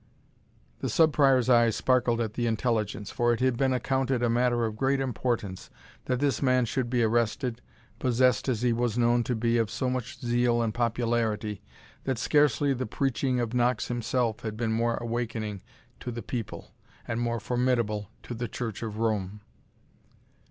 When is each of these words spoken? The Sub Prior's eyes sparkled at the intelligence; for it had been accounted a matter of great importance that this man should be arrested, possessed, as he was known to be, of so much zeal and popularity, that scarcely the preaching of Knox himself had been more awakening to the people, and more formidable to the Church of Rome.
The 0.79 0.89
Sub 0.89 1.13
Prior's 1.13 1.47
eyes 1.47 1.75
sparkled 1.75 2.19
at 2.21 2.33
the 2.33 2.47
intelligence; 2.47 3.11
for 3.11 3.33
it 3.33 3.39
had 3.39 3.55
been 3.55 3.71
accounted 3.71 4.23
a 4.23 4.31
matter 4.31 4.65
of 4.65 4.75
great 4.75 4.99
importance 4.99 5.69
that 6.05 6.19
this 6.19 6.41
man 6.41 6.65
should 6.65 6.89
be 6.89 7.03
arrested, 7.03 7.61
possessed, 7.99 8.49
as 8.49 8.63
he 8.63 8.73
was 8.73 8.97
known 8.97 9.23
to 9.25 9.35
be, 9.35 9.59
of 9.59 9.69
so 9.69 9.91
much 9.91 10.19
zeal 10.19 10.59
and 10.63 10.73
popularity, 10.73 11.61
that 12.05 12.17
scarcely 12.17 12.73
the 12.73 12.87
preaching 12.87 13.39
of 13.39 13.53
Knox 13.53 13.89
himself 13.89 14.39
had 14.39 14.57
been 14.57 14.71
more 14.71 14.97
awakening 14.97 15.61
to 15.99 16.09
the 16.09 16.23
people, 16.23 16.71
and 17.07 17.21
more 17.21 17.39
formidable 17.39 18.09
to 18.23 18.33
the 18.33 18.47
Church 18.47 18.81
of 18.81 18.97
Rome. 18.97 19.41